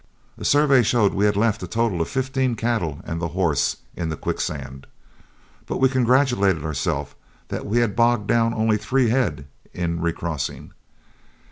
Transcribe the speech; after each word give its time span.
A 0.35 0.43
survey 0.43 0.81
showed 0.81 1.13
we 1.13 1.25
had 1.25 1.37
left 1.37 1.61
a 1.61 1.67
total 1.67 2.01
of 2.01 2.09
fifteen 2.09 2.55
cattle 2.55 3.01
and 3.05 3.21
the 3.21 3.27
horse 3.37 3.77
in 3.95 4.09
the 4.09 4.17
quicksands. 4.17 4.85
But 5.67 5.77
we 5.77 5.89
congratulated 5.89 6.63
ourselves 6.65 7.13
that 7.49 7.67
we 7.67 7.77
had 7.81 7.95
bogged 7.95 8.25
down 8.25 8.51
only 8.55 8.77
three 8.77 9.09
head 9.09 9.45
in 9.75 10.01
recrossing. 10.01 10.73